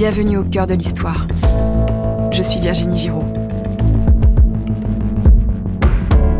Bienvenue 0.00 0.38
au 0.38 0.44
cœur 0.44 0.66
de 0.66 0.72
l'histoire. 0.72 1.26
Je 2.32 2.40
suis 2.40 2.58
Virginie 2.58 2.96
Giraud. 2.96 3.26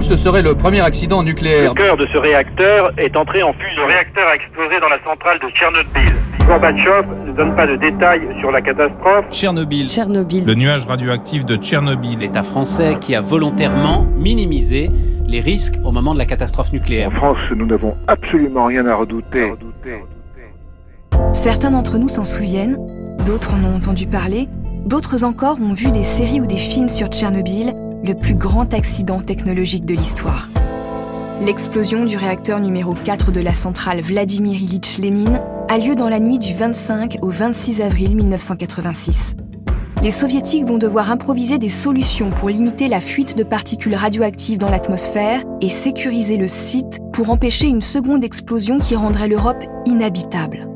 Ce 0.00 0.16
serait 0.16 0.40
le 0.40 0.54
premier 0.54 0.80
accident 0.80 1.22
nucléaire. 1.22 1.75
Le 1.75 1.77
cœur 1.79 1.98
de 1.98 2.07
ce 2.07 2.16
réacteur 2.16 2.91
est 2.96 3.14
entré 3.18 3.43
en 3.43 3.52
fusion. 3.52 3.82
Le 3.82 3.93
réacteur 3.93 4.29
a 4.29 4.34
explosé 4.34 4.80
dans 4.80 4.88
la 4.88 4.98
centrale 5.04 5.38
de 5.41 5.48
Tchernobyl. 5.50 6.14
Gorbatchev 6.46 7.07
ne 7.27 7.32
donne 7.32 7.54
pas 7.54 7.66
de 7.66 7.77
détails 7.77 8.23
sur 8.41 8.50
la 8.50 8.62
catastrophe. 8.62 9.27
Tchernobyl. 9.30 9.90
Tchernobyl. 9.90 10.46
Le 10.46 10.54
nuage 10.54 10.86
radioactif 10.86 11.45
de 11.45 11.56
Tchernobyl. 11.56 12.20
L'État 12.20 12.42
français 12.42 12.96
qui 12.98 13.14
a 13.14 13.20
volontairement 13.20 14.06
minimisé 14.16 14.88
les 15.27 15.40
risques 15.40 15.74
au 15.84 15.92
moment 15.92 16.14
de 16.14 16.18
la 16.18 16.24
catastrophe 16.24 16.72
nucléaire. 16.72 17.08
En 17.08 17.34
France, 17.34 17.38
nous 17.54 17.66
n'avons 17.66 17.95
absolument 18.06 18.64
rien 18.64 18.86
à 18.86 18.95
redouter. 18.95 19.52
Certains 21.34 21.72
d'entre 21.72 21.99
nous 21.99 22.08
s'en 22.08 22.25
souviennent, 22.25 22.79
d'autres 23.26 23.54
en 23.54 23.64
ont 23.64 23.76
entendu 23.76 24.06
parler, 24.06 24.48
d'autres 24.86 25.24
encore 25.24 25.60
ont 25.60 25.72
vu 25.72 25.90
des 25.90 26.02
séries 26.02 26.40
ou 26.40 26.46
des 26.46 26.56
films 26.56 26.88
sur 26.88 27.08
Tchernobyl, 27.08 27.74
le 28.02 28.14
plus 28.14 28.34
grand 28.34 28.72
accident 28.72 29.20
technologique 29.20 29.84
de 29.84 29.94
l'histoire. 29.94 30.48
L'explosion 31.43 32.05
du 32.05 32.16
réacteur 32.16 32.60
numéro 32.60 32.92
4 32.92 33.33
de 33.33 33.41
la 33.41 33.55
centrale 33.55 34.00
Vladimir 34.00 34.60
Ilyich 34.60 34.98
Lénine 34.98 35.41
a 35.69 35.78
lieu 35.78 35.94
dans 35.94 36.08
la 36.08 36.20
nuit 36.20 36.38
du 36.38 36.55
25 36.55 37.19
au 37.22 37.30
26 37.30 37.80
avril 37.80 38.16
1986. 38.16 39.36
Les 40.02 40.10
soviétiques 40.10 40.66
vont 40.66 40.78
devoir 40.78 41.10
improviser 41.10 41.58
des 41.58 41.68
solutions 41.68 42.30
pour 42.30 42.48
limiter 42.48 42.88
la 42.88 43.02
fuite 43.02 43.36
de 43.36 43.42
particules 43.42 43.94
radioactives 43.94 44.58
dans 44.58 44.70
l'atmosphère 44.70 45.42
et 45.60 45.68
sécuriser 45.68 46.38
le 46.38 46.48
site 46.48 46.98
pour 47.12 47.28
empêcher 47.28 47.68
une 47.68 47.82
seconde 47.82 48.24
explosion 48.24 48.78
qui 48.78 48.96
rendrait 48.96 49.28
l'Europe 49.28 49.62
inhabitable. 49.84 50.69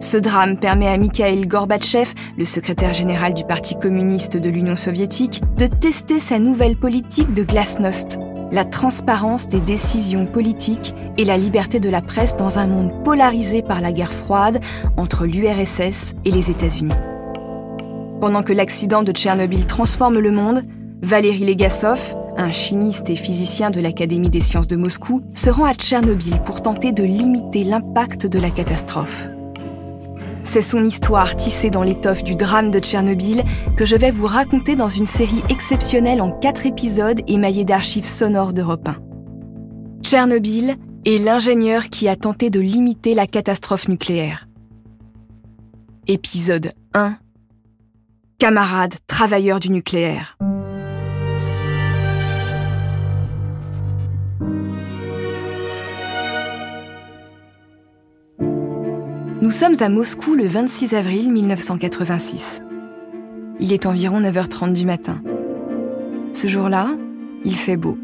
Ce 0.00 0.16
drame 0.16 0.56
permet 0.56 0.88
à 0.88 0.96
Mikhail 0.96 1.46
Gorbatchev, 1.46 2.14
le 2.38 2.46
secrétaire 2.46 2.94
général 2.94 3.34
du 3.34 3.44
Parti 3.44 3.78
communiste 3.78 4.38
de 4.38 4.48
l'Union 4.48 4.74
soviétique, 4.74 5.42
de 5.58 5.66
tester 5.66 6.18
sa 6.18 6.38
nouvelle 6.38 6.76
politique 6.76 7.34
de 7.34 7.42
glasnost, 7.42 8.18
la 8.50 8.64
transparence 8.64 9.46
des 9.48 9.60
décisions 9.60 10.24
politiques 10.24 10.94
et 11.18 11.24
la 11.24 11.36
liberté 11.36 11.80
de 11.80 11.90
la 11.90 12.00
presse 12.00 12.34
dans 12.34 12.58
un 12.58 12.66
monde 12.66 13.04
polarisé 13.04 13.62
par 13.62 13.82
la 13.82 13.92
guerre 13.92 14.12
froide 14.12 14.60
entre 14.96 15.26
l'URSS 15.26 16.14
et 16.24 16.30
les 16.30 16.50
États-Unis. 16.50 16.94
Pendant 18.22 18.42
que 18.42 18.54
l'accident 18.54 19.02
de 19.02 19.12
Tchernobyl 19.12 19.66
transforme 19.66 20.18
le 20.18 20.30
monde, 20.30 20.62
Valéry 21.02 21.44
Legasov, 21.44 22.16
un 22.38 22.50
chimiste 22.50 23.10
et 23.10 23.16
physicien 23.16 23.70
de 23.70 23.80
l'Académie 23.80 24.30
des 24.30 24.40
sciences 24.40 24.66
de 24.66 24.76
Moscou, 24.76 25.22
se 25.34 25.50
rend 25.50 25.66
à 25.66 25.74
Tchernobyl 25.74 26.40
pour 26.44 26.62
tenter 26.62 26.92
de 26.92 27.04
limiter 27.04 27.64
l'impact 27.64 28.26
de 28.26 28.38
la 28.38 28.50
catastrophe. 28.50 29.28
C'est 30.52 30.62
son 30.62 30.84
histoire 30.84 31.36
tissée 31.36 31.70
dans 31.70 31.84
l'étoffe 31.84 32.24
du 32.24 32.34
drame 32.34 32.72
de 32.72 32.80
Tchernobyl 32.80 33.44
que 33.76 33.84
je 33.84 33.94
vais 33.94 34.10
vous 34.10 34.26
raconter 34.26 34.74
dans 34.74 34.88
une 34.88 35.06
série 35.06 35.44
exceptionnelle 35.48 36.20
en 36.20 36.32
quatre 36.32 36.66
épisodes 36.66 37.20
émaillés 37.28 37.64
d'archives 37.64 38.04
sonores 38.04 38.52
d'Europe 38.52 38.88
1. 38.88 38.96
Tchernobyl 40.02 40.76
est 41.06 41.18
l'ingénieur 41.18 41.84
qui 41.84 42.08
a 42.08 42.16
tenté 42.16 42.50
de 42.50 42.58
limiter 42.58 43.14
la 43.14 43.28
catastrophe 43.28 43.86
nucléaire. 43.86 44.48
Épisode 46.08 46.72
1 46.94 47.16
Camarades 48.40 48.94
travailleurs 49.06 49.60
du 49.60 49.70
nucléaire. 49.70 50.36
Nous 59.50 59.56
sommes 59.56 59.74
à 59.80 59.88
Moscou 59.88 60.36
le 60.36 60.46
26 60.46 60.94
avril 60.94 61.32
1986. 61.32 62.62
Il 63.58 63.72
est 63.72 63.84
environ 63.84 64.20
9h30 64.20 64.72
du 64.74 64.86
matin. 64.86 65.20
Ce 66.32 66.46
jour-là, 66.46 66.90
il 67.44 67.56
fait 67.56 67.76
beau. 67.76 67.98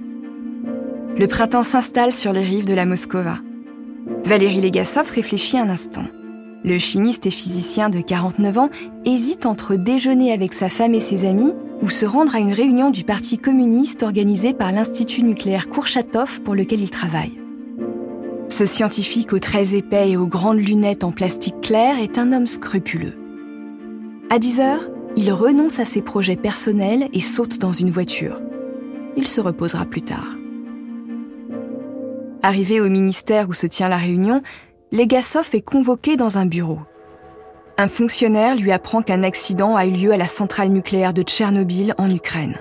Le 1.17 1.29
printemps 1.29 1.63
s'installe 1.63 2.11
sur 2.11 2.33
les 2.33 2.43
rives 2.43 2.65
de 2.65 2.75
la 2.75 2.85
Moscova. 2.85 3.39
Valérie 4.25 4.61
Legasov 4.61 5.09
réfléchit 5.09 5.57
un 5.57 5.71
instant. 5.71 6.07
Le 6.65 6.79
chimiste 6.79 7.27
et 7.27 7.31
physicien 7.31 7.91
de 7.91 8.01
49 8.01 8.59
ans 8.59 8.71
hésite 9.05 9.47
entre 9.47 9.77
déjeuner 9.77 10.33
avec 10.33 10.53
sa 10.53 10.69
femme 10.69 10.95
et 10.95 11.01
ses 11.01 11.25
amis 11.25 11.55
ou 11.81 11.91
se 11.91 12.07
rendre 12.07 12.35
à 12.35 12.41
une 12.41 12.53
réunion 12.53 12.91
du 12.91 13.05
Parti 13.05 13.39
communiste 13.39 14.03
organisée 14.03 14.53
par 14.53 14.73
l'Institut 14.73 15.23
nucléaire 15.23 15.69
Kourchatov 15.69 16.41
pour 16.41 16.57
lequel 16.57 16.81
il 16.81 16.91
travaille. 16.91 17.46
Ce 18.49 18.65
scientifique 18.65 19.33
aux 19.33 19.39
traits 19.39 19.75
épais 19.75 20.11
et 20.11 20.17
aux 20.17 20.27
grandes 20.27 20.61
lunettes 20.61 21.05
en 21.05 21.13
plastique 21.13 21.61
clair 21.61 21.99
est 21.99 22.17
un 22.17 22.33
homme 22.33 22.47
scrupuleux. 22.47 23.15
À 24.31 24.39
10 24.39 24.61
heures, 24.61 24.89
il 25.17 25.33
renonce 25.33 25.81
à 25.81 25.85
ses 25.85 26.03
projets 26.03 26.37
personnels 26.37 27.09
et 27.13 27.21
saute 27.21 27.59
dans 27.59 27.73
une 27.73 27.91
voiture. 27.91 28.41
Il 29.17 29.27
se 29.27 29.41
reposera 29.41 29.85
plus 29.85 30.03
tard. 30.03 30.37
Arrivé 32.43 32.81
au 32.81 32.89
ministère 32.89 33.49
où 33.49 33.53
se 33.53 33.67
tient 33.67 33.89
la 33.89 33.97
réunion, 33.97 34.43
Legasov 34.93 35.49
est 35.53 35.63
convoqué 35.63 36.17
dans 36.17 36.39
un 36.39 36.47
bureau. 36.47 36.81
Un 37.79 37.89
fonctionnaire 37.89 38.57
lui 38.57 38.73
apprend 38.73 39.03
qu'un 39.03 39.23
accident 39.23 39.75
a 39.75 39.87
eu 39.87 39.91
lieu 39.91 40.13
à 40.13 40.17
la 40.17 40.27
centrale 40.27 40.69
nucléaire 40.69 41.13
de 41.13 41.23
Tchernobyl 41.23 41.95
en 41.99 42.09
Ukraine. 42.09 42.57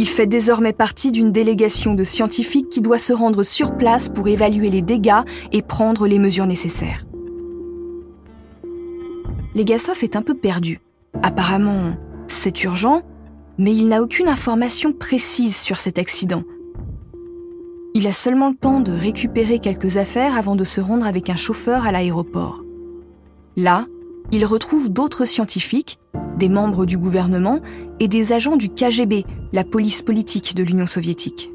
Il 0.00 0.08
fait 0.08 0.26
désormais 0.26 0.72
partie 0.72 1.12
d'une 1.12 1.30
délégation 1.30 1.92
de 1.92 2.04
scientifiques 2.04 2.70
qui 2.70 2.80
doit 2.80 2.96
se 2.96 3.12
rendre 3.12 3.42
sur 3.42 3.76
place 3.76 4.08
pour 4.08 4.28
évaluer 4.28 4.70
les 4.70 4.80
dégâts 4.80 5.20
et 5.52 5.60
prendre 5.60 6.06
les 6.06 6.18
mesures 6.18 6.46
nécessaires. 6.46 7.04
Legasov 9.54 9.98
est 10.02 10.16
un 10.16 10.22
peu 10.22 10.34
perdu. 10.34 10.80
Apparemment, 11.22 11.98
c'est 12.28 12.64
urgent, 12.64 13.02
mais 13.58 13.74
il 13.74 13.88
n'a 13.88 14.00
aucune 14.00 14.28
information 14.28 14.94
précise 14.94 15.54
sur 15.54 15.78
cet 15.78 15.98
accident. 15.98 16.44
Il 17.92 18.06
a 18.06 18.14
seulement 18.14 18.48
le 18.48 18.56
temps 18.56 18.80
de 18.80 18.92
récupérer 18.92 19.58
quelques 19.58 19.98
affaires 19.98 20.34
avant 20.34 20.56
de 20.56 20.64
se 20.64 20.80
rendre 20.80 21.06
avec 21.06 21.28
un 21.28 21.36
chauffeur 21.36 21.84
à 21.84 21.92
l'aéroport. 21.92 22.64
Là, 23.54 23.84
il 24.32 24.46
retrouve 24.46 24.88
d'autres 24.88 25.26
scientifiques, 25.26 25.98
des 26.38 26.48
membres 26.48 26.86
du 26.86 26.96
gouvernement 26.96 27.60
et 28.00 28.08
des 28.08 28.32
agents 28.32 28.56
du 28.56 28.70
KGB, 28.70 29.24
la 29.52 29.62
police 29.62 30.02
politique 30.02 30.56
de 30.56 30.62
l'Union 30.62 30.86
soviétique. 30.86 31.50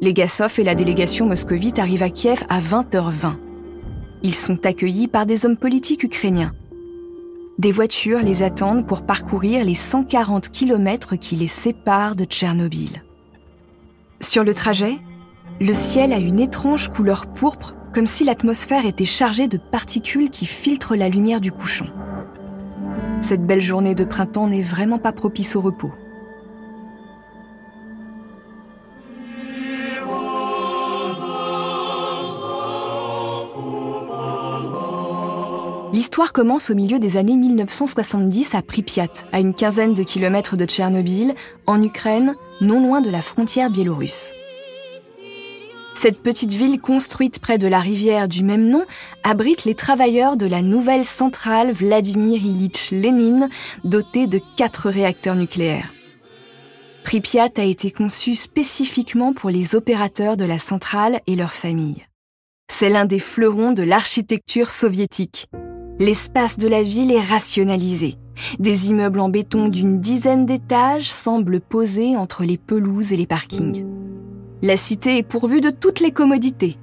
Legasov 0.00 0.60
et 0.60 0.64
la 0.64 0.74
délégation 0.74 1.26
moscovite 1.26 1.78
arrivent 1.78 2.04
à 2.04 2.10
Kiev 2.10 2.44
à 2.48 2.60
20h20. 2.60 3.34
Ils 4.22 4.34
sont 4.34 4.64
accueillis 4.64 5.08
par 5.08 5.26
des 5.26 5.44
hommes 5.44 5.56
politiques 5.56 6.04
ukrainiens. 6.04 6.52
Des 7.58 7.72
voitures 7.72 8.20
les 8.20 8.44
attendent 8.44 8.86
pour 8.86 9.02
parcourir 9.02 9.64
les 9.64 9.74
140 9.74 10.50
km 10.50 11.16
qui 11.16 11.34
les 11.34 11.48
séparent 11.48 12.14
de 12.14 12.24
Tchernobyl. 12.24 13.02
Sur 14.20 14.44
le 14.44 14.54
trajet, 14.54 14.98
le 15.60 15.72
ciel 15.72 16.12
a 16.12 16.18
une 16.18 16.38
étrange 16.38 16.88
couleur 16.88 17.26
pourpre, 17.26 17.74
comme 17.92 18.06
si 18.06 18.22
l'atmosphère 18.22 18.86
était 18.86 19.04
chargée 19.04 19.48
de 19.48 19.58
particules 19.58 20.30
qui 20.30 20.46
filtrent 20.46 20.94
la 20.94 21.08
lumière 21.08 21.40
du 21.40 21.50
couchon. 21.50 21.86
Cette 23.20 23.44
belle 23.44 23.60
journée 23.60 23.94
de 23.94 24.04
printemps 24.04 24.46
n'est 24.46 24.62
vraiment 24.62 24.98
pas 24.98 25.12
propice 25.12 25.56
au 25.56 25.60
repos. 25.60 25.92
L'histoire 35.92 36.32
commence 36.32 36.70
au 36.70 36.74
milieu 36.74 36.98
des 36.98 37.16
années 37.16 37.36
1970 37.36 38.54
à 38.54 38.62
Pripyat, 38.62 39.08
à 39.32 39.40
une 39.40 39.54
quinzaine 39.54 39.94
de 39.94 40.02
kilomètres 40.02 40.56
de 40.56 40.64
Tchernobyl, 40.64 41.34
en 41.66 41.82
Ukraine, 41.82 42.34
non 42.60 42.80
loin 42.80 43.00
de 43.00 43.10
la 43.10 43.20
frontière 43.20 43.70
biélorusse. 43.70 44.34
Cette 46.00 46.22
petite 46.22 46.52
ville 46.52 46.80
construite 46.80 47.40
près 47.40 47.58
de 47.58 47.66
la 47.66 47.80
rivière 47.80 48.28
du 48.28 48.44
même 48.44 48.68
nom 48.68 48.84
abrite 49.24 49.64
les 49.64 49.74
travailleurs 49.74 50.36
de 50.36 50.46
la 50.46 50.62
nouvelle 50.62 51.04
centrale 51.04 51.72
Vladimir 51.72 52.40
Ilyich 52.40 52.92
Lénine, 52.92 53.48
dotée 53.82 54.28
de 54.28 54.40
quatre 54.56 54.90
réacteurs 54.90 55.34
nucléaires. 55.34 55.92
Pripyat 57.02 57.48
a 57.56 57.64
été 57.64 57.90
conçu 57.90 58.36
spécifiquement 58.36 59.32
pour 59.32 59.50
les 59.50 59.74
opérateurs 59.74 60.36
de 60.36 60.44
la 60.44 60.60
centrale 60.60 61.20
et 61.26 61.34
leurs 61.34 61.52
familles. 61.52 62.06
C'est 62.72 62.90
l'un 62.90 63.04
des 63.04 63.18
fleurons 63.18 63.72
de 63.72 63.82
l'architecture 63.82 64.70
soviétique. 64.70 65.48
L'espace 65.98 66.58
de 66.58 66.68
la 66.68 66.84
ville 66.84 67.10
est 67.10 67.20
rationalisé. 67.20 68.14
Des 68.60 68.90
immeubles 68.90 69.18
en 69.18 69.30
béton 69.30 69.66
d'une 69.66 70.00
dizaine 70.00 70.46
d'étages 70.46 71.10
semblent 71.10 71.60
posés 71.60 72.16
entre 72.16 72.44
les 72.44 72.56
pelouses 72.56 73.12
et 73.12 73.16
les 73.16 73.26
parkings. 73.26 73.97
La 74.60 74.76
cité 74.76 75.18
est 75.18 75.22
pourvue 75.22 75.60
de 75.60 75.70
toutes 75.70 76.00
les 76.00 76.10
commodités. 76.10 76.78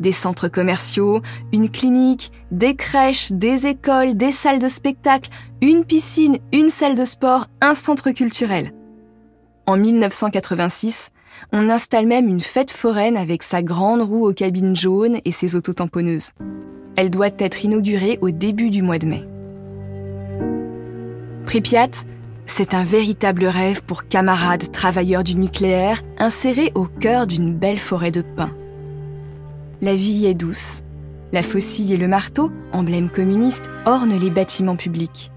Des 0.00 0.10
centres 0.10 0.48
commerciaux, 0.48 1.20
une 1.52 1.70
clinique, 1.70 2.32
des 2.50 2.74
crèches, 2.74 3.30
des 3.30 3.66
écoles, 3.66 4.16
des 4.16 4.32
salles 4.32 4.58
de 4.58 4.66
spectacle, 4.66 5.30
une 5.60 5.84
piscine, 5.84 6.38
une 6.52 6.70
salle 6.70 6.96
de 6.96 7.04
sport, 7.04 7.46
un 7.60 7.74
centre 7.74 8.10
culturel. 8.10 8.72
En 9.66 9.76
1986, 9.76 11.10
on 11.52 11.70
installe 11.70 12.06
même 12.06 12.26
une 12.26 12.40
fête 12.40 12.72
foraine 12.72 13.16
avec 13.16 13.44
sa 13.44 13.62
grande 13.62 14.02
roue 14.02 14.26
aux 14.26 14.34
cabines 14.34 14.74
jaunes 14.74 15.20
et 15.24 15.32
ses 15.32 15.54
autotamponneuses. 15.54 16.30
Elle 16.96 17.10
doit 17.10 17.28
être 17.38 17.64
inaugurée 17.64 18.18
au 18.20 18.30
début 18.30 18.70
du 18.70 18.82
mois 18.82 18.98
de 18.98 19.06
mai. 19.06 19.24
Pripyat, 21.46 21.90
c'est 22.56 22.74
un 22.74 22.84
véritable 22.84 23.46
rêve 23.46 23.82
pour 23.82 24.06
camarades 24.08 24.70
travailleurs 24.72 25.24
du 25.24 25.34
nucléaire 25.34 26.02
insérés 26.18 26.72
au 26.74 26.84
cœur 26.84 27.26
d'une 27.26 27.54
belle 27.54 27.78
forêt 27.78 28.10
de 28.10 28.22
pins. 28.22 28.54
La 29.80 29.94
vie 29.94 30.26
est 30.26 30.34
douce. 30.34 30.82
La 31.32 31.42
faucille 31.42 31.92
et 31.92 31.96
le 31.96 32.08
marteau, 32.08 32.50
emblème 32.72 33.08
communiste, 33.08 33.70
ornent 33.86 34.18
les 34.18 34.30
bâtiments 34.30 34.76
publics. 34.76 35.30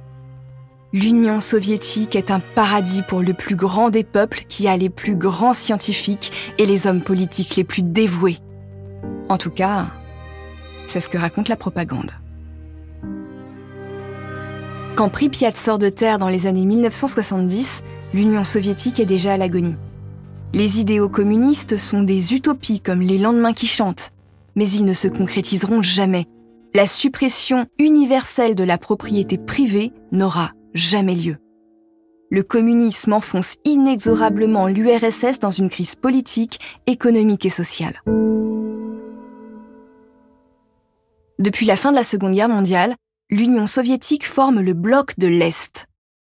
L'Union 0.91 1.39
soviétique 1.39 2.15
est 2.15 2.31
un 2.31 2.39
paradis 2.39 3.03
pour 3.07 3.21
le 3.21 3.33
plus 3.33 3.55
grand 3.55 3.89
des 3.89 4.03
peuples 4.03 4.43
qui 4.49 4.67
a 4.67 4.75
les 4.75 4.89
plus 4.89 5.15
grands 5.15 5.53
scientifiques 5.53 6.31
et 6.57 6.65
les 6.65 6.87
hommes 6.87 7.01
politiques 7.01 7.55
les 7.55 7.63
plus 7.63 7.83
dévoués. 7.83 8.39
En 9.29 9.37
tout 9.37 9.51
cas, 9.51 9.87
c'est 10.87 10.99
ce 10.99 11.09
que 11.09 11.17
raconte 11.17 11.49
la 11.49 11.55
propagande. 11.55 12.11
Quand 14.95 15.09
Pripyat 15.09 15.55
sort 15.55 15.79
de 15.79 15.89
terre 15.89 16.19
dans 16.19 16.29
les 16.29 16.45
années 16.45 16.65
1970, 16.65 17.81
l'Union 18.13 18.43
soviétique 18.43 18.99
est 18.99 19.07
déjà 19.07 19.33
à 19.33 19.37
l'agonie. 19.37 19.75
Les 20.53 20.79
idéaux 20.79 21.09
communistes 21.09 21.77
sont 21.77 22.03
des 22.03 22.35
utopies 22.35 22.79
comme 22.79 23.01
les 23.01 23.17
lendemains 23.17 23.53
qui 23.53 23.65
chantent, 23.65 24.11
mais 24.55 24.69
ils 24.69 24.85
ne 24.85 24.93
se 24.93 25.07
concrétiseront 25.07 25.81
jamais. 25.81 26.27
La 26.75 26.85
suppression 26.85 27.65
universelle 27.79 28.53
de 28.53 28.63
la 28.63 28.77
propriété 28.77 29.39
privée 29.39 29.93
n'aura 30.11 30.51
jamais 30.75 31.15
lieu. 31.15 31.37
Le 32.29 32.43
communisme 32.43 33.13
enfonce 33.13 33.55
inexorablement 33.65 34.67
l'URSS 34.67 35.39
dans 35.39 35.51
une 35.51 35.69
crise 35.69 35.95
politique, 35.95 36.59
économique 36.85 37.47
et 37.47 37.49
sociale. 37.49 37.99
Depuis 41.39 41.65
la 41.65 41.77
fin 41.77 41.89
de 41.89 41.95
la 41.95 42.03
Seconde 42.03 42.33
Guerre 42.33 42.49
mondiale, 42.49 42.95
l'Union 43.29 43.67
soviétique 43.67 44.27
forme 44.27 44.61
le 44.61 44.73
bloc 44.73 45.17
de 45.17 45.27
l'Est. 45.27 45.87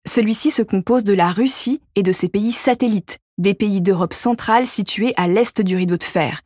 Celui-ci 0.07 0.51
se 0.51 0.63
compose 0.63 1.05
de 1.05 1.13
la 1.13 1.31
Russie 1.31 1.81
et 1.95 2.03
de 2.03 2.13
ses 2.13 2.29
pays 2.29 2.53
satellites, 2.53 3.19
des 3.39 3.55
pays 3.55 3.81
d'Europe 3.81 4.15
centrale 4.15 4.67
situés 4.67 5.13
à 5.17 5.27
l'est 5.27 5.61
du 5.61 5.77
rideau 5.77 5.97
de 5.97 6.05
fer. 6.05 6.43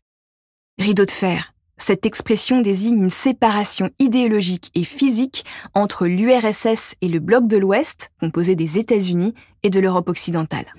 Rideau 0.79 1.05
de 1.05 1.11
fer, 1.11 1.53
cette 1.77 2.07
expression 2.07 2.63
désigne 2.63 3.03
une 3.03 3.11
séparation 3.11 3.91
idéologique 3.99 4.71
et 4.75 4.85
physique 4.85 5.45
entre 5.75 6.07
l'URSS 6.07 6.95
et 7.01 7.09
le 7.09 7.19
bloc 7.19 7.47
de 7.47 7.59
l'Ouest, 7.59 8.11
composé 8.19 8.57
des 8.57 8.79
États-Unis 8.79 9.35
et 9.63 9.71
de 9.71 9.79
l'Europe 9.79 10.09
occidentale. 10.09 10.75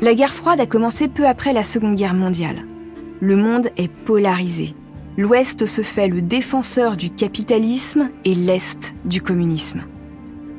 La 0.00 0.14
guerre 0.14 0.32
froide 0.32 0.60
a 0.60 0.66
commencé 0.66 1.08
peu 1.08 1.26
après 1.26 1.52
la 1.52 1.62
Seconde 1.62 1.96
Guerre 1.96 2.14
mondiale. 2.14 2.64
Le 3.20 3.36
monde 3.36 3.68
est 3.76 3.92
polarisé 3.92 4.74
l'Ouest 5.20 5.66
se 5.66 5.82
fait 5.82 6.08
le 6.08 6.22
défenseur 6.22 6.96
du 6.96 7.10
capitalisme 7.10 8.08
et 8.24 8.34
l'Est 8.34 8.94
du 9.04 9.20
communisme. 9.20 9.82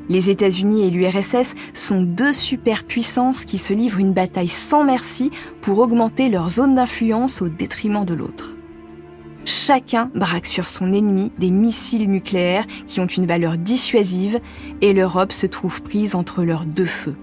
Les 0.08 0.30
États-Unis 0.30 0.86
et 0.86 0.90
l'URSS 0.90 1.54
sont 1.74 2.02
deux 2.02 2.32
superpuissances 2.32 3.44
qui 3.44 3.58
se 3.58 3.74
livrent 3.74 3.98
une 3.98 4.12
bataille 4.12 4.46
sans 4.46 4.84
merci 4.84 5.32
pour 5.62 5.80
augmenter 5.80 6.28
leur 6.28 6.48
zone 6.48 6.76
d'influence 6.76 7.42
au 7.42 7.48
détriment 7.48 8.04
de 8.04 8.14
l'autre. 8.14 8.56
Chacun 9.44 10.12
braque 10.14 10.46
sur 10.46 10.68
son 10.68 10.92
ennemi 10.92 11.32
des 11.38 11.50
missiles 11.50 12.08
nucléaires 12.08 12.66
qui 12.86 13.00
ont 13.00 13.06
une 13.06 13.26
valeur 13.26 13.58
dissuasive 13.58 14.38
et 14.80 14.92
l'Europe 14.92 15.32
se 15.32 15.48
trouve 15.48 15.82
prise 15.82 16.14
entre 16.14 16.44
leurs 16.44 16.66
deux 16.66 16.84
feux. 16.84 17.16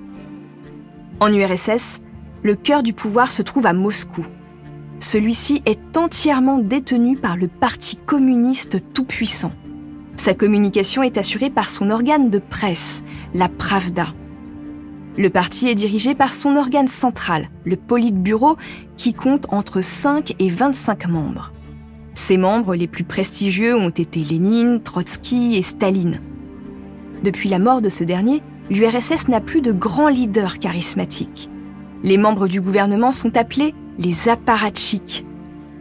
En 1.21 1.33
URSS, 1.33 1.99
le 2.43 2.55
cœur 2.55 2.83
du 2.83 2.91
pouvoir 2.91 3.31
se 3.31 3.43
trouve 3.43 3.65
à 3.65 3.71
Moscou, 3.71 4.25
celui-ci 4.99 5.61
est 5.65 5.97
entièrement 5.97 6.59
détenu 6.59 7.17
par 7.17 7.37
le 7.37 7.47
Parti 7.47 7.97
communiste 7.97 8.77
tout-puissant. 8.93 9.51
Sa 10.17 10.33
communication 10.33 11.01
est 11.01 11.17
assurée 11.17 11.49
par 11.49 11.69
son 11.69 11.89
organe 11.89 12.29
de 12.29 12.39
presse, 12.39 13.03
la 13.33 13.47
Pravda. 13.47 14.07
Le 15.17 15.29
parti 15.29 15.67
est 15.67 15.75
dirigé 15.75 16.15
par 16.15 16.31
son 16.31 16.55
organe 16.55 16.87
central, 16.87 17.49
le 17.65 17.75
Politburo, 17.75 18.57
qui 18.95 19.13
compte 19.13 19.51
entre 19.51 19.81
5 19.81 20.35
et 20.39 20.49
25 20.49 21.07
membres. 21.07 21.51
Ses 22.13 22.37
membres 22.37 22.75
les 22.75 22.87
plus 22.87 23.03
prestigieux 23.03 23.75
ont 23.75 23.89
été 23.89 24.19
Lénine, 24.19 24.81
Trotsky 24.81 25.55
et 25.55 25.61
Staline. 25.61 26.21
Depuis 27.23 27.49
la 27.49 27.59
mort 27.59 27.81
de 27.81 27.89
ce 27.89 28.03
dernier, 28.03 28.41
l'URSS 28.69 29.27
n'a 29.27 29.41
plus 29.41 29.61
de 29.61 29.71
grands 29.71 30.09
leaders 30.09 30.59
charismatiques. 30.59 31.49
Les 32.03 32.17
membres 32.17 32.47
du 32.47 32.61
gouvernement 32.61 33.11
sont 33.11 33.35
appelés 33.35 33.73
les 33.99 34.29
apparatchiks. 34.29 35.25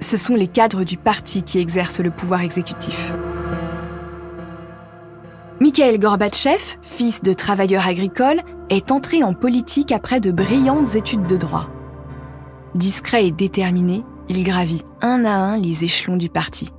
Ce 0.00 0.16
sont 0.16 0.34
les 0.34 0.48
cadres 0.48 0.82
du 0.82 0.96
parti 0.96 1.42
qui 1.42 1.58
exercent 1.58 2.00
le 2.00 2.10
pouvoir 2.10 2.42
exécutif. 2.42 3.12
Mikhail 5.60 5.98
Gorbatchev, 5.98 6.78
fils 6.82 7.22
de 7.22 7.32
travailleur 7.32 7.86
agricole, 7.86 8.42
est 8.70 8.90
entré 8.90 9.22
en 9.22 9.34
politique 9.34 9.92
après 9.92 10.20
de 10.20 10.32
brillantes 10.32 10.94
études 10.94 11.26
de 11.26 11.36
droit. 11.36 11.68
Discret 12.74 13.26
et 13.26 13.30
déterminé, 13.30 14.04
il 14.28 14.44
gravit 14.44 14.82
un 15.00 15.24
à 15.24 15.30
un 15.30 15.56
les 15.56 15.84
échelons 15.84 16.16
du 16.16 16.28
parti. 16.28 16.70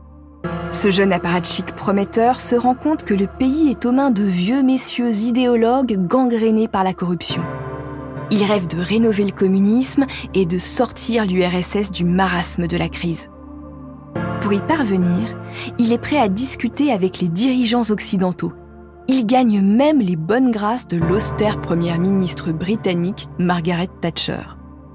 Ce 0.71 0.91
jeune 0.91 1.11
apparatchik 1.11 1.73
prometteur 1.75 2.39
se 2.39 2.55
rend 2.55 2.75
compte 2.75 3.03
que 3.03 3.13
le 3.13 3.27
pays 3.27 3.69
est 3.69 3.85
aux 3.85 3.91
mains 3.91 4.11
de 4.11 4.23
vieux 4.23 4.61
messieurs 4.61 5.13
idéologues 5.13 5.97
gangrénés 5.97 6.67
par 6.67 6.83
la 6.83 6.93
corruption. 6.93 7.41
Il 8.31 8.43
rêve 8.43 8.67
de 8.67 8.79
rénover 8.79 9.25
le 9.25 9.31
communisme 9.31 10.05
et 10.35 10.45
de 10.45 10.57
sortir 10.57 11.25
l'URSS 11.25 11.91
du 11.91 12.05
marasme 12.05 12.67
de 12.67 12.77
la 12.77 12.87
crise. 12.87 13.29
Pour 14.41 14.53
y 14.53 14.59
parvenir, 14.61 15.35
il 15.79 15.91
est 15.91 16.01
prêt 16.01 16.19
à 16.19 16.27
discuter 16.27 16.91
avec 16.91 17.19
les 17.19 17.27
dirigeants 17.27 17.89
occidentaux. 17.89 18.53
Il 19.07 19.25
gagne 19.25 19.61
même 19.61 19.99
les 19.99 20.15
bonnes 20.15 20.51
grâces 20.51 20.87
de 20.87 20.97
l'austère 20.97 21.59
première 21.59 21.97
ministre 21.97 22.51
britannique 22.51 23.27
Margaret 23.39 23.89
Thatcher. 24.01 24.45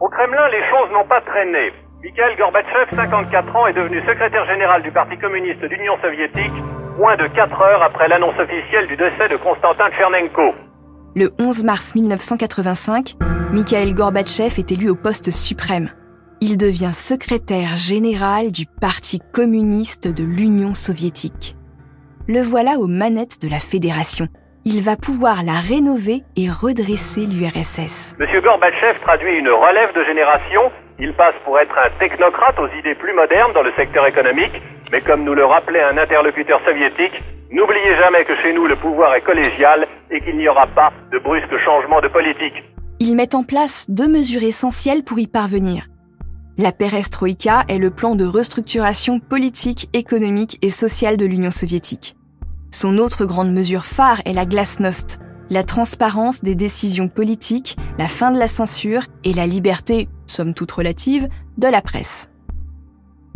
Au 0.01 0.09
Kremlin, 0.09 0.49
les 0.51 0.63
choses 0.71 0.91
n'ont 0.93 1.09
pas 1.09 1.21
traîné. 1.23 1.73
Mikhail 2.05 2.37
Gorbatchev, 2.37 2.95
54 2.95 3.57
ans, 3.57 3.67
est 3.67 3.73
devenu 3.73 4.01
secrétaire 4.07 4.47
général 4.47 4.83
du 4.83 4.93
Parti 4.93 5.19
communiste 5.19 5.65
d'Union 5.65 5.95
soviétique 6.01 6.53
moins 6.99 7.17
de 7.17 7.27
4 7.27 7.61
heures 7.61 7.83
après 7.83 8.09
l'annonce 8.09 8.39
officielle 8.39 8.87
du 8.87 8.97
décès 8.97 9.29
de 9.29 9.37
Konstantin 9.37 9.91
Tchernenko. 9.91 10.55
Le 11.17 11.31
11 11.39 11.63
mars 11.63 11.95
1985, 11.95 13.15
Mikhail 13.53 13.93
Gorbatchev 13.93 14.59
est 14.59 14.73
élu 14.73 14.91
au 14.91 14.97
poste 14.97 15.31
suprême. 15.31 15.91
Il 16.41 16.59
devient 16.59 16.91
secrétaire 16.93 17.77
général 17.77 18.51
du 18.51 18.67
Parti 18.67 19.21
communiste 19.33 20.09
de 20.09 20.25
l'Union 20.25 20.75
soviétique. 20.75 21.55
Le 22.27 22.41
voilà 22.41 22.79
aux 22.81 22.89
manettes 22.89 23.41
de 23.41 23.49
la 23.49 23.61
fédération. 23.61 24.27
Il 24.65 24.83
va 24.83 24.97
pouvoir 24.97 25.45
la 25.45 25.53
rénover 25.53 26.25
et 26.35 26.51
redresser 26.51 27.27
l'URSS. 27.27 28.17
Monsieur 28.19 28.41
Gorbatchev 28.41 28.99
traduit 29.03 29.39
une 29.39 29.51
relève 29.51 29.95
de 29.95 30.03
génération. 30.03 30.63
Il 30.99 31.15
passe 31.15 31.37
pour 31.45 31.61
être 31.61 31.79
un 31.79 31.91
technocrate 32.01 32.59
aux 32.59 32.69
idées 32.77 32.97
plus 32.97 33.15
modernes 33.15 33.53
dans 33.53 33.63
le 33.63 33.73
secteur 33.77 34.05
économique, 34.09 34.61
mais 34.91 35.01
comme 35.01 35.23
nous 35.23 35.35
le 35.35 35.45
rappelait 35.45 35.85
un 35.85 35.97
interlocuteur 35.97 36.61
soviétique, 36.67 37.23
N'oubliez 37.55 37.97
jamais 38.01 38.25
que 38.25 38.35
chez 38.43 38.53
nous, 38.53 38.67
le 38.67 38.75
pouvoir 38.75 39.15
est 39.15 39.21
collégial 39.21 39.87
et 40.11 40.21
qu'il 40.21 40.37
n'y 40.37 40.49
aura 40.49 40.67
pas 40.67 40.93
de 41.13 41.21
brusques 41.21 41.57
changements 41.65 42.01
de 42.01 42.09
politique. 42.09 42.65
Ils 42.99 43.15
mettent 43.15 43.37
en 43.37 43.45
place 43.45 43.85
deux 43.89 44.09
mesures 44.09 44.43
essentielles 44.43 45.05
pour 45.05 45.21
y 45.21 45.29
parvenir. 45.29 45.87
La 46.59 46.73
perestroïka 46.73 47.63
est 47.69 47.79
le 47.79 47.91
plan 47.91 48.17
de 48.17 48.25
restructuration 48.25 49.21
politique, 49.21 49.89
économique 49.93 50.59
et 50.63 50.71
sociale 50.71 51.17
de 51.17 51.27
l'Union 51.27 51.53
soviétique. 51.53 52.17
Son 52.73 52.99
autre 52.99 53.25
grande 53.25 53.53
mesure 53.53 53.85
phare 53.85 54.21
est 54.25 54.33
la 54.33 54.47
glasnost, 54.47 55.21
la 55.49 55.63
transparence 55.63 56.43
des 56.43 56.57
décisions 56.57 57.07
politiques, 57.07 57.77
la 58.01 58.09
fin 58.09 58.33
de 58.33 58.39
la 58.41 58.49
censure 58.49 59.03
et 59.23 59.33
la 59.33 59.47
liberté, 59.47 60.09
somme 60.27 60.55
toute 60.55 60.73
relative, 60.73 61.29
de 61.57 61.69
la 61.69 61.83
presse. 61.83 62.29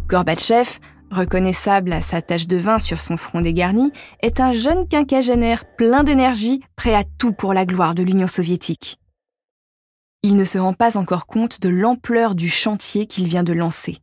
Gorbatchev 0.08 0.80
reconnaissable 1.10 1.92
à 1.92 2.00
sa 2.00 2.22
tache 2.22 2.46
de 2.46 2.56
vin 2.56 2.78
sur 2.78 3.00
son 3.00 3.16
front 3.16 3.40
dégarni, 3.40 3.92
est 4.20 4.40
un 4.40 4.52
jeune 4.52 4.86
quinquagénaire 4.88 5.64
plein 5.76 6.04
d'énergie, 6.04 6.60
prêt 6.76 6.94
à 6.94 7.04
tout 7.18 7.32
pour 7.32 7.54
la 7.54 7.66
gloire 7.66 7.94
de 7.94 8.02
l'Union 8.02 8.26
soviétique. 8.26 8.98
Il 10.22 10.36
ne 10.36 10.44
se 10.44 10.58
rend 10.58 10.74
pas 10.74 10.96
encore 10.96 11.26
compte 11.26 11.60
de 11.60 11.68
l'ampleur 11.68 12.34
du 12.34 12.48
chantier 12.48 13.06
qu'il 13.06 13.28
vient 13.28 13.44
de 13.44 13.52
lancer. 13.52 13.98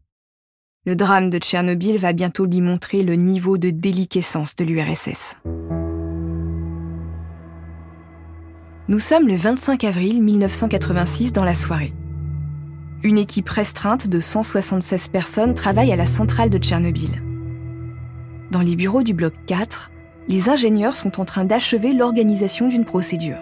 Le 0.85 0.95
drame 0.95 1.29
de 1.29 1.39
Tchernobyl 1.39 1.97
va 1.97 2.13
bientôt 2.13 2.45
lui 2.45 2.61
montrer 2.61 3.03
le 3.03 3.15
niveau 3.15 3.57
de 3.57 3.71
déliquescence 3.71 4.55
de 4.55 4.63
l'URSS. 4.63 5.35
Nous 8.87 8.99
sommes 8.99 9.27
le 9.27 9.35
25 9.35 9.83
avril 9.83 10.21
1986 10.21 11.31
dans 11.31 11.43
la 11.43 11.55
soirée. 11.55 11.91
Une 13.03 13.17
équipe 13.17 13.49
restreinte 13.49 14.07
de 14.07 14.19
176 14.19 15.09
personnes 15.09 15.53
travaille 15.53 15.91
à 15.91 15.95
la 15.95 16.05
centrale 16.05 16.49
de 16.49 16.57
Tchernobyl. 16.57 17.21
Dans 18.51 18.61
les 18.61 18.75
bureaux 18.75 19.03
du 19.03 19.13
bloc 19.13 19.33
4, 19.47 19.91
les 20.27 20.49
ingénieurs 20.49 20.95
sont 20.95 21.19
en 21.19 21.25
train 21.25 21.45
d'achever 21.45 21.93
l'organisation 21.93 22.67
d'une 22.67 22.85
procédure. 22.85 23.37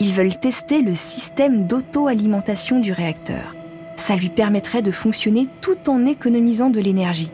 Ils 0.00 0.12
veulent 0.12 0.38
tester 0.38 0.82
le 0.82 0.94
système 0.94 1.66
d'auto-alimentation 1.66 2.80
du 2.80 2.92
réacteur. 2.92 3.54
ça 3.96 4.16
lui 4.16 4.30
permettrait 4.30 4.82
de 4.82 4.90
fonctionner 4.90 5.48
tout 5.60 5.88
en 5.88 6.06
économisant 6.06 6.70
de 6.70 6.80
l'énergie. 6.80 7.30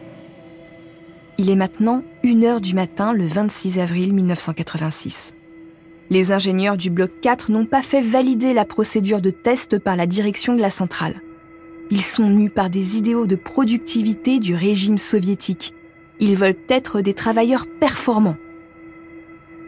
Il 1.38 1.48
est 1.48 1.56
maintenant 1.56 2.02
1h 2.24 2.60
du 2.60 2.74
matin 2.74 3.14
le 3.14 3.24
26 3.24 3.78
avril 3.78 4.12
1986. 4.12 5.34
Les 6.10 6.30
ingénieurs 6.30 6.76
du 6.76 6.90
bloc 6.90 7.10
4 7.22 7.50
n'ont 7.52 7.64
pas 7.64 7.80
fait 7.80 8.02
valider 8.02 8.52
la 8.52 8.66
procédure 8.66 9.22
de 9.22 9.30
test 9.30 9.78
par 9.78 9.96
la 9.96 10.06
direction 10.06 10.54
de 10.54 10.60
la 10.60 10.70
centrale. 10.70 11.22
Ils 11.90 12.02
sont 12.02 12.28
mus 12.28 12.50
par 12.50 12.68
des 12.68 12.98
idéaux 12.98 13.26
de 13.26 13.36
productivité 13.36 14.38
du 14.40 14.54
régime 14.54 14.98
soviétique. 14.98 15.72
Ils 16.20 16.36
veulent 16.36 16.56
être 16.68 17.00
des 17.00 17.14
travailleurs 17.14 17.66
performants. 17.80 18.36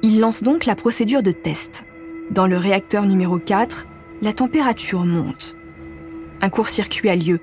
Ils 0.03 0.21
lancent 0.21 0.43
donc 0.43 0.67
la 0.67 0.75
procédure 0.75 1.23
de 1.23 1.31
test. 1.31 1.85
Dans 2.31 2.47
le 2.47 2.59
réacteur 2.59 3.07
numéro 3.07 3.39
4, 3.39 3.87
la 4.21 4.35
température 4.35 5.07
monte. 5.07 5.57
Un 6.43 6.51
court-circuit 6.51 7.09
a 7.09 7.17
lieu. 7.17 7.41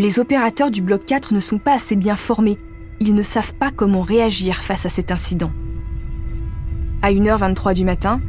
Les 0.00 0.18
opérateurs 0.18 0.72
du 0.72 0.82
bloc 0.82 1.04
4 1.06 1.32
ne 1.32 1.40
sont 1.40 1.58
pas 1.58 1.74
assez 1.74 1.94
bien 1.94 2.16
formés. 2.16 2.58
Ils 2.98 3.14
ne 3.14 3.22
savent 3.22 3.54
pas 3.54 3.70
comment 3.70 4.02
réagir 4.02 4.56
face 4.56 4.86
à 4.86 4.88
cet 4.88 5.12
incident. 5.12 5.52
À 7.02 7.12
1h23 7.12 7.74
du 7.74 7.84
matin, 7.84 8.20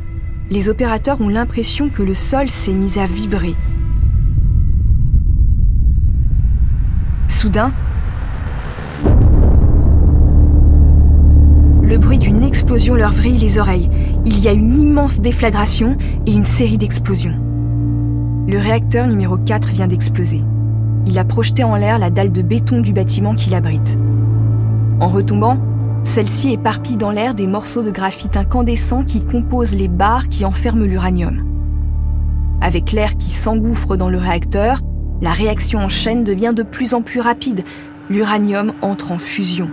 les 0.51 0.69
opérateurs 0.69 1.21
ont 1.21 1.29
l'impression 1.29 1.89
que 1.89 2.03
le 2.03 2.13
sol 2.13 2.49
s'est 2.49 2.73
mis 2.73 2.99
à 2.99 3.07
vibrer 3.07 3.55
Soudain, 7.37 7.71
le 11.83 11.99
bruit 11.99 12.17
d'une 12.17 12.41
explosion 12.41 12.95
leur 12.95 13.11
vrille 13.11 13.37
les 13.37 13.59
oreilles. 13.59 13.91
Il 14.25 14.39
y 14.39 14.47
a 14.47 14.53
une 14.53 14.75
immense 14.75 15.19
déflagration 15.19 15.99
et 16.25 16.33
une 16.33 16.45
série 16.45 16.79
d'explosions. 16.79 17.39
Le 18.47 18.57
réacteur 18.57 19.05
numéro 19.05 19.37
4 19.37 19.67
vient 19.67 19.85
d'exploser. 19.85 20.41
Il 21.05 21.19
a 21.19 21.25
projeté 21.25 21.63
en 21.63 21.75
l'air 21.75 21.99
la 21.99 22.09
dalle 22.09 22.31
de 22.31 22.41
béton 22.41 22.81
du 22.81 22.91
bâtiment 22.91 23.35
qui 23.35 23.51
l'abrite. 23.51 23.99
En 24.99 25.07
retombant, 25.07 25.59
celle-ci 26.05 26.53
éparpille 26.53 26.97
dans 26.97 27.11
l'air 27.11 27.35
des 27.35 27.45
morceaux 27.45 27.83
de 27.83 27.91
graphite 27.91 28.35
incandescent 28.35 29.03
qui 29.03 29.23
composent 29.23 29.75
les 29.75 29.89
barres 29.89 30.27
qui 30.27 30.43
enferment 30.43 30.85
l'uranium. 30.85 31.45
Avec 32.61 32.93
l'air 32.93 33.15
qui 33.15 33.29
s'engouffre 33.29 33.95
dans 33.95 34.09
le 34.09 34.17
réacteur, 34.17 34.81
la 35.21 35.31
réaction 35.31 35.79
en 35.79 35.89
chaîne 35.89 36.23
devient 36.23 36.53
de 36.55 36.63
plus 36.63 36.93
en 36.93 37.01
plus 37.01 37.19
rapide. 37.19 37.63
L'uranium 38.09 38.73
entre 38.81 39.11
en 39.11 39.17
fusion. 39.17 39.69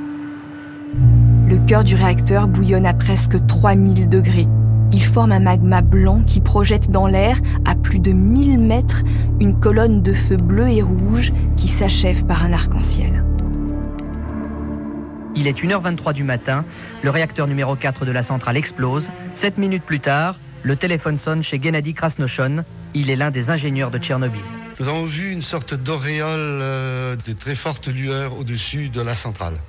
Le 1.46 1.58
cœur 1.58 1.84
du 1.84 1.94
réacteur 1.94 2.48
bouillonne 2.48 2.86
à 2.86 2.94
presque 2.94 3.44
3000 3.46 4.08
degrés. 4.08 4.48
Il 4.92 5.04
forme 5.04 5.32
un 5.32 5.40
magma 5.40 5.82
blanc 5.82 6.22
qui 6.26 6.40
projette 6.40 6.90
dans 6.90 7.06
l'air, 7.06 7.38
à 7.64 7.74
plus 7.74 7.98
de 7.98 8.12
1000 8.12 8.58
mètres, 8.58 9.02
une 9.40 9.58
colonne 9.58 10.02
de 10.02 10.12
feu 10.12 10.36
bleu 10.36 10.68
et 10.68 10.82
rouge 10.82 11.32
qui 11.56 11.68
s'achève 11.68 12.24
par 12.24 12.44
un 12.44 12.52
arc-en-ciel. 12.52 13.24
Il 15.36 15.48
est 15.48 15.58
1h23 15.58 16.12
du 16.12 16.22
matin, 16.22 16.64
le 17.02 17.10
réacteur 17.10 17.48
numéro 17.48 17.74
4 17.74 18.04
de 18.04 18.12
la 18.12 18.22
centrale 18.22 18.56
explose. 18.56 19.10
Sept 19.32 19.58
minutes 19.58 19.82
plus 19.82 20.00
tard, 20.00 20.38
le 20.62 20.76
téléphone 20.76 21.16
sonne 21.16 21.42
chez 21.42 21.60
Gennady 21.60 21.92
Krasnoshon. 21.92 22.64
Il 22.94 23.10
est 23.10 23.16
l'un 23.16 23.32
des 23.32 23.50
ingénieurs 23.50 23.90
de 23.90 23.98
Tchernobyl. 23.98 24.40
Nous 24.80 24.88
avons 24.88 25.04
vu 25.04 25.30
une 25.30 25.42
sorte 25.42 25.74
d'auréole 25.74 26.40
euh, 26.40 27.16
de 27.16 27.32
très 27.32 27.54
fortes 27.54 27.86
lueurs 27.86 28.36
au-dessus 28.36 28.88
de 28.88 29.00
la 29.00 29.14
centrale. 29.14 29.60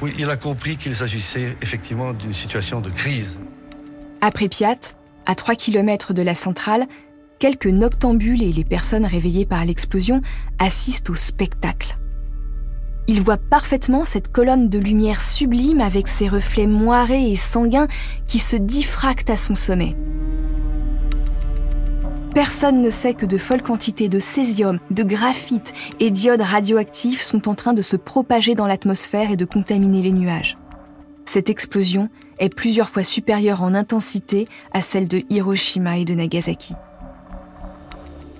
Oui, 0.00 0.14
il 0.18 0.30
a 0.30 0.36
compris 0.36 0.78
qu'il 0.78 0.96
s'agissait 0.96 1.56
effectivement 1.60 2.14
d'une 2.14 2.32
situation 2.32 2.80
de 2.80 2.88
crise. 2.88 3.38
Après 4.22 4.48
Pripyat, 4.48 4.78
à 5.26 5.34
3 5.34 5.54
km 5.56 6.14
de 6.14 6.22
la 6.22 6.34
centrale, 6.34 6.86
quelques 7.38 7.66
noctambules 7.66 8.42
et 8.42 8.52
les 8.52 8.64
personnes 8.64 9.04
réveillées 9.04 9.46
par 9.46 9.64
l'explosion 9.66 10.22
assistent 10.58 11.10
au 11.10 11.14
spectacle. 11.14 11.98
Ils 13.08 13.20
voient 13.20 13.36
parfaitement 13.36 14.06
cette 14.06 14.32
colonne 14.32 14.70
de 14.70 14.78
lumière 14.78 15.20
sublime 15.20 15.80
avec 15.80 16.08
ses 16.08 16.28
reflets 16.28 16.66
moirés 16.66 17.30
et 17.30 17.36
sanguins 17.36 17.88
qui 18.26 18.38
se 18.38 18.56
diffractent 18.56 19.30
à 19.30 19.36
son 19.36 19.54
sommet. 19.54 19.96
Personne 22.40 22.80
ne 22.80 22.88
sait 22.88 23.12
que 23.12 23.26
de 23.26 23.36
folles 23.36 23.60
quantités 23.60 24.08
de 24.08 24.18
césium, 24.18 24.78
de 24.90 25.02
graphite 25.02 25.74
et 26.00 26.10
d'iode 26.10 26.40
radioactifs 26.40 27.20
sont 27.20 27.50
en 27.50 27.54
train 27.54 27.74
de 27.74 27.82
se 27.82 27.96
propager 27.96 28.54
dans 28.54 28.66
l'atmosphère 28.66 29.30
et 29.30 29.36
de 29.36 29.44
contaminer 29.44 30.00
les 30.00 30.10
nuages. 30.10 30.56
Cette 31.26 31.50
explosion 31.50 32.08
est 32.38 32.48
plusieurs 32.48 32.88
fois 32.88 33.02
supérieure 33.02 33.62
en 33.62 33.74
intensité 33.74 34.48
à 34.72 34.80
celle 34.80 35.06
de 35.06 35.22
Hiroshima 35.28 35.98
et 35.98 36.06
de 36.06 36.14
Nagasaki. 36.14 36.72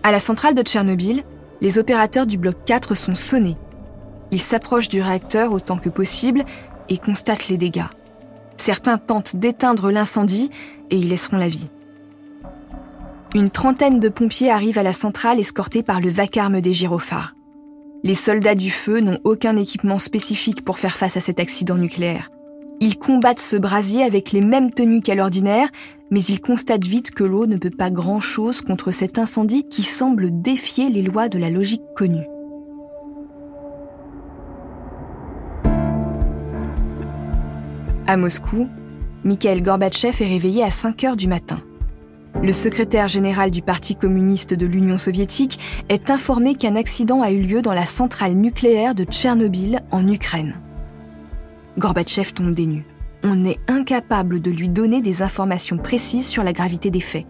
À 0.03 0.13
la 0.13 0.21
centrale 0.21 0.55
de 0.55 0.63
Tchernobyl, 0.63 1.23
les 1.61 1.77
opérateurs 1.77 2.25
du 2.25 2.39
bloc 2.39 2.57
4 2.65 2.95
sont 2.95 3.15
sonnés. 3.15 3.59
Ils 4.31 4.41
s'approchent 4.41 4.89
du 4.89 5.03
réacteur 5.03 5.53
autant 5.53 5.77
que 5.77 5.91
possible 5.91 6.47
et 6.89 6.97
constatent 6.97 7.49
les 7.49 7.59
dégâts. 7.59 7.91
Certains 8.57 8.97
tentent 8.97 9.37
d'éteindre 9.37 9.91
l'incendie 9.91 10.49
et 10.89 10.97
y 10.97 11.03
laisseront 11.03 11.37
la 11.37 11.49
vie. 11.49 11.69
Une 13.33 13.51
trentaine 13.51 14.01
de 14.01 14.09
pompiers 14.09 14.51
arrivent 14.51 14.79
à 14.79 14.83
la 14.83 14.93
centrale 14.93 15.39
escortés 15.39 15.85
par 15.85 16.01
le 16.01 16.09
vacarme 16.09 16.61
des 16.61 16.73
gyrophares. 16.73 17.37
Les 18.03 18.17
soldats 18.17 18.57
du 18.57 18.73
feu 18.73 18.99
n'ont 18.99 19.21
aucun 19.23 19.57
équipement 19.57 19.99
spécifique 19.99 20.65
pour 20.65 20.81
faire 20.81 20.97
face 20.97 21.17
à 21.17 21.21
cet 21.21 21.39
accident 21.39 21.77
nucléaire. 21.77 22.29
Ils 22.81 22.99
combattent 22.99 23.41
ce 23.41 23.55
brasier 23.55 24.03
avec 24.03 24.33
les 24.33 24.41
mêmes 24.41 24.73
tenues 24.73 25.01
qu'à 25.01 25.15
l'ordinaire, 25.15 25.69
mais 26.11 26.21
ils 26.23 26.41
constatent 26.41 26.87
vite 26.87 27.13
que 27.13 27.23
l'eau 27.23 27.47
ne 27.47 27.57
peut 27.57 27.71
pas 27.71 27.91
grand-chose 27.91 28.63
contre 28.63 28.91
cet 28.91 29.17
incendie 29.17 29.69
qui 29.69 29.85
semble 29.85 30.43
défier 30.43 30.89
les 30.89 31.03
lois 31.03 31.29
de 31.29 31.39
la 31.39 31.51
logique 31.51 31.85
connue. 31.95 32.27
À 38.09 38.17
Moscou, 38.17 38.67
Mikhail 39.23 39.63
Gorbatchev 39.63 40.21
est 40.21 40.29
réveillé 40.29 40.65
à 40.65 40.71
5 40.73 41.05
heures 41.05 41.17
du 41.17 41.29
matin. 41.29 41.63
Le 42.43 42.53
secrétaire 42.53 43.09
général 43.09 43.51
du 43.51 43.61
Parti 43.61 43.97
communiste 43.97 44.55
de 44.55 44.65
l'Union 44.65 44.97
soviétique 44.97 45.59
est 45.89 46.11
informé 46.11 46.55
qu'un 46.55 46.75
accident 46.75 47.21
a 47.21 47.31
eu 47.31 47.43
lieu 47.43 47.61
dans 47.61 47.75
la 47.75 47.85
centrale 47.85 48.33
nucléaire 48.33 48.95
de 48.95 49.05
Tchernobyl 49.05 49.81
en 49.91 50.09
Ukraine. 50.09 50.55
Gorbatchev 51.79 52.33
tombe 52.33 52.55
des. 52.55 52.83
On 53.23 53.45
est 53.45 53.59
incapable 53.69 54.41
de 54.41 54.51
lui 54.51 54.71
donner 54.71 55.03
des 55.03 55.23
informations 55.23 55.77
précises 55.77 56.27
sur 56.27 56.43
la 56.43 56.55
gravité 56.55 56.91
des 56.91 57.01
faits. 57.01 57.27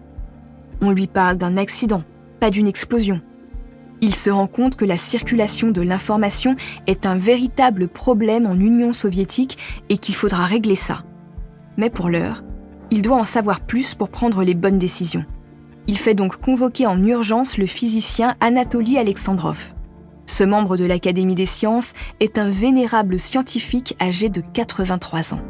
On 0.81 0.93
lui 0.93 1.09
parle 1.09 1.37
d'un 1.37 1.57
accident, 1.57 2.05
pas 2.39 2.51
d'une 2.51 2.69
explosion. 2.69 3.21
Il 4.01 4.15
se 4.15 4.31
rend 4.31 4.47
compte 4.47 4.77
que 4.77 4.85
la 4.85 4.97
circulation 4.97 5.73
de 5.73 5.83
l'information 5.83 6.55
est 6.87 7.05
un 7.05 7.17
véritable 7.17 7.89
problème 7.89 8.47
en 8.47 8.55
Union 8.55 8.93
soviétique 8.93 9.59
et 9.89 9.99
qu'il 9.99 10.15
faudra 10.15 10.45
régler 10.45 10.77
ça. 10.77 11.05
Mais 11.77 11.91
pour 11.91 12.09
l'heure, 12.09 12.43
il 12.91 13.03
doit 13.03 13.17
en 13.17 13.25
savoir 13.25 13.61
plus 13.61 13.95
pour 13.95 14.09
prendre 14.09 14.43
les 14.43 14.55
bonnes 14.55 14.79
décisions. 14.79 15.25
Il 15.87 15.99
fait 15.99 16.15
donc 16.15 16.37
convoquer 16.37 16.87
en 16.87 17.03
urgence 17.03 17.59
le 17.59 17.67
physicien 17.67 18.37
Anatoly 18.41 18.99
Alexandrov. 18.99 19.75
Ce 20.27 20.45
membre 20.45 20.77
de 20.77 20.85
l'Académie 20.85 21.35
des 21.35 21.47
sciences 21.47 21.93
est 22.21 22.39
un 22.39 22.51
vénérable 22.51 23.19
scientifique 23.19 23.97
âgé 24.01 24.29
de 24.29 24.41
83 24.41 25.35
ans. 25.35 25.41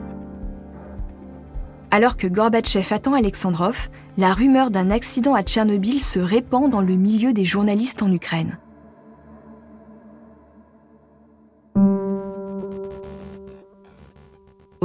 Alors 1.91 2.17
que 2.17 2.27
Gorbatchev 2.27 2.95
attend 2.95 3.15
Alexandrov, 3.15 3.91
la 4.17 4.33
rumeur 4.33 4.71
d'un 4.71 4.91
accident 4.91 5.35
à 5.35 5.43
Tchernobyl 5.43 6.01
se 6.01 6.21
répand 6.21 6.71
dans 6.71 6.81
le 6.81 6.95
milieu 6.95 7.33
des 7.33 7.45
journalistes 7.45 8.03
en 8.03 8.13
Ukraine. 8.13 8.59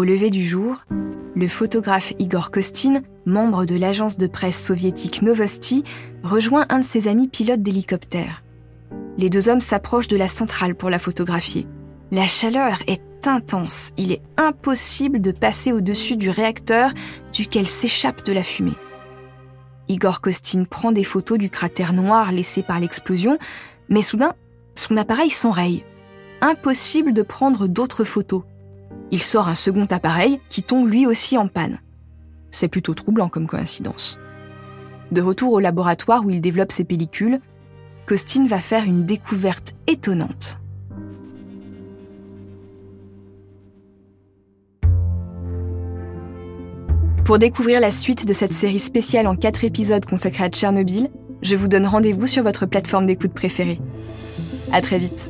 Lever 0.06 0.30
du 0.30 0.46
jour, 0.46 0.86
le 1.36 1.48
photographe 1.48 2.14
Igor 2.20 2.52
Kostin, 2.52 3.02
membre 3.26 3.66
de 3.66 3.76
l'agence 3.76 4.18
de 4.18 4.28
presse 4.28 4.64
soviétique 4.64 5.22
Novosti, 5.22 5.84
rejoint 6.24 6.66
un 6.70 6.80
de 6.80 6.86
ses 6.86 7.08
amis 7.08 7.28
pilotes 7.28 7.62
d'hélicoptère. 7.62 8.44
Les 9.18 9.30
deux 9.30 9.50
hommes 9.50 9.62
s'approchent 9.62 10.08
de 10.08 10.18
la 10.18 10.28
centrale 10.28 10.76
pour 10.76 10.90
la 10.90 11.00
photographier. 11.00 11.68
La 12.12 12.28
chaleur 12.28 12.78
est 12.88 13.02
intense, 13.28 13.92
il 13.98 14.12
est 14.12 14.22
impossible 14.38 15.20
de 15.20 15.32
passer 15.32 15.72
au-dessus 15.72 16.16
du 16.16 16.30
réacteur 16.30 16.92
duquel 17.34 17.68
s'échappe 17.68 18.24
de 18.26 18.34
la 18.34 18.44
fumée. 18.44 18.78
Igor 19.88 20.22
Kostin 20.22 20.64
prend 20.66 20.92
des 20.92 21.04
photos 21.04 21.38
du 21.38 21.50
cratère 21.50 21.94
noir 21.94 22.32
laissé 22.32 22.62
par 22.62 22.80
l'explosion, 22.80 23.38
mais 23.90 24.02
soudain, 24.02 24.34
son 24.76 24.98
appareil 24.98 25.30
s'enraye. 25.30 25.84
Impossible 26.42 27.14
de 27.14 27.22
prendre 27.24 27.68
d'autres 27.68 28.04
photos. 28.04 28.44
Il 29.12 29.22
sort 29.22 29.48
un 29.48 29.56
second 29.56 29.88
appareil 29.90 30.40
qui 30.50 30.64
tombe 30.64 30.90
lui 30.90 31.06
aussi 31.06 31.38
en 31.38 31.48
panne. 31.48 31.80
C'est 32.52 32.68
plutôt 32.68 32.94
troublant 32.94 33.30
comme 33.30 33.48
coïncidence. 33.48 34.18
De 35.12 35.22
retour 35.22 35.54
au 35.54 35.60
laboratoire 35.60 36.26
où 36.26 36.30
il 36.30 36.42
développe 36.42 36.72
ses 36.72 36.84
pellicules, 36.84 37.40
Costin 38.06 38.48
va 38.48 38.60
faire 38.60 38.84
une 38.86 39.06
découverte 39.06 39.76
étonnante. 39.88 40.60
Pour 47.24 47.40
découvrir 47.40 47.80
la 47.80 47.90
suite 47.90 48.28
de 48.28 48.34
cette 48.34 48.54
série 48.54 48.80
spéciale 48.80 49.26
en 49.26 49.36
quatre 49.36 49.64
épisodes 49.64 50.06
consacrée 50.06 50.44
à 50.44 50.50
Tchernobyl, 50.50 51.10
Je 51.42 51.56
vous 51.56 51.68
donne 51.68 51.86
rendez-vous 51.86 52.26
sur 52.26 52.44
votre 52.44 52.66
plateforme 52.66 53.06
d'écoute 53.06 53.34
préférée. 53.34 53.80
À 54.72 54.82
très 54.82 54.98
vite. 54.98 55.30